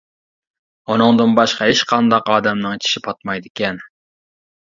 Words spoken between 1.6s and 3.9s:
ھېچقانداق ئادەمنىڭ چىشى پاتمايدىكەن.